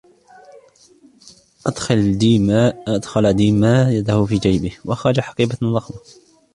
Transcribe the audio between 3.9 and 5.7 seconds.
يده في جيبه، وأخرج حقيبةً